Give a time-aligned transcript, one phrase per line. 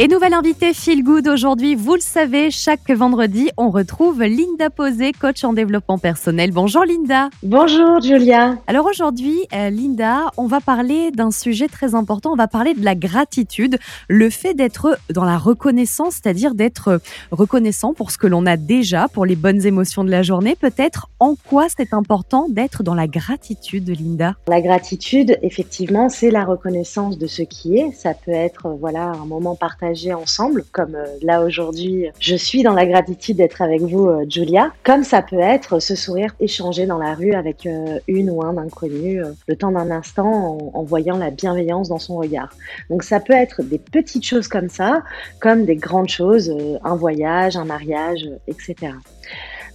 [0.00, 5.10] Et nouvelle invitée Feel Good aujourd'hui, vous le savez, chaque vendredi, on retrouve Linda Posé,
[5.10, 6.52] coach en développement personnel.
[6.52, 7.30] Bonjour Linda.
[7.42, 8.58] Bonjour Julia.
[8.68, 12.84] Alors aujourd'hui, euh, Linda, on va parler d'un sujet très important, on va parler de
[12.84, 17.00] la gratitude, le fait d'être dans la reconnaissance, c'est-à-dire d'être
[17.32, 20.54] reconnaissant pour ce que l'on a déjà, pour les bonnes émotions de la journée.
[20.54, 24.36] Peut-être en quoi c'est important d'être dans la gratitude, Linda?
[24.46, 27.90] La gratitude, effectivement, c'est la reconnaissance de ce qui est.
[27.90, 32.72] Ça peut être voilà un moment partagé ensemble, comme euh, là aujourd'hui, je suis dans
[32.72, 36.98] la gratitude d'être avec vous, euh, Julia, comme ça peut être ce sourire échangé dans
[36.98, 41.30] la rue avec euh, une ou un inconnu, le temps d'un instant, en, voyant la
[41.30, 42.50] bienveillance dans son regard.
[42.90, 45.02] Donc ça peut être des petites choses comme ça,
[45.40, 48.92] comme des grandes choses, un voyage, un mariage, etc.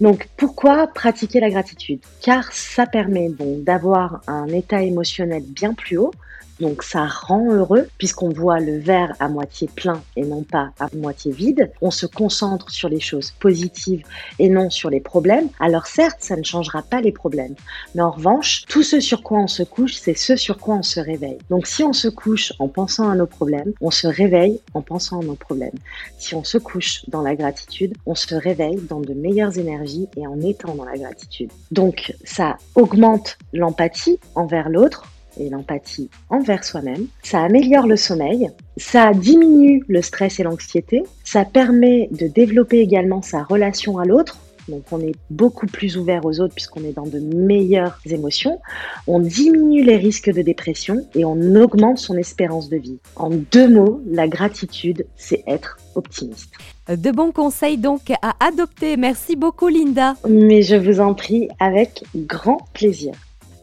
[0.00, 2.00] Donc pourquoi pratiquer la gratitude?
[2.20, 6.12] Car ça permet d'avoir un état émotionnel bien plus haut,
[6.60, 10.86] donc ça rend heureux puisqu'on voit le verre à moitié plein et non pas à
[10.94, 11.72] moitié vide.
[11.80, 14.04] On se concentre sur les choses positives
[14.38, 15.48] et non sur les problèmes.
[15.58, 17.54] Alors certes, ça ne changera pas les problèmes.
[17.94, 20.82] Mais en revanche, tout ce sur quoi on se couche, c'est ce sur quoi on
[20.82, 21.38] se réveille.
[21.50, 25.20] Donc si on se couche en pensant à nos problèmes, on se réveille en pensant
[25.20, 25.76] à nos problèmes.
[26.18, 29.83] Si on se couche dans la gratitude, on se réveille dans de meilleures énergies
[30.16, 31.50] et en étant dans la gratitude.
[31.70, 35.04] Donc ça augmente l'empathie envers l'autre
[35.38, 37.06] et l'empathie envers soi-même.
[37.22, 43.22] Ça améliore le sommeil, ça diminue le stress et l'anxiété, ça permet de développer également
[43.22, 44.38] sa relation à l'autre.
[44.68, 48.60] Donc on est beaucoup plus ouvert aux autres puisqu'on est dans de meilleures émotions.
[49.06, 52.98] On diminue les risques de dépression et on augmente son espérance de vie.
[53.16, 56.52] En deux mots, la gratitude, c'est être optimiste.
[56.88, 58.96] De bons conseils donc à adopter.
[58.96, 60.14] Merci beaucoup Linda.
[60.28, 63.14] Mais je vous en prie avec grand plaisir.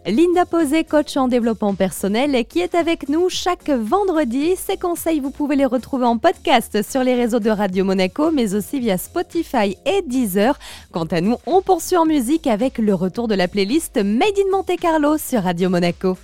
[0.08, 4.56] Linda Posé, coach en développement personnel, qui est avec nous chaque vendredi.
[4.56, 8.56] Ses conseils, vous pouvez les retrouver en podcast sur les réseaux de Radio Monaco, mais
[8.56, 10.58] aussi via Spotify et Deezer.
[10.92, 14.52] Quant à nous, on poursuit en musique avec le retour de la playlist Made in
[14.52, 16.18] Monte Carlo sur Radio Monaco.